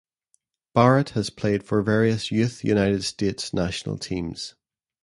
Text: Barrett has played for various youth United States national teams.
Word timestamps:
Barrett 0.73 1.09
has 1.11 1.29
played 1.29 1.61
for 1.61 1.83
various 1.83 2.31
youth 2.31 2.63
United 2.63 3.03
States 3.03 3.53
national 3.53 3.99
teams. 3.99 4.55